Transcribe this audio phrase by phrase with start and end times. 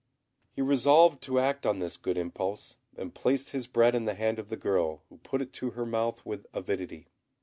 [0.49, 4.39] He resolved to act on this good impulse, and placed his bread in the hand
[4.39, 7.05] of the girl, who put it to her mouth with avidity.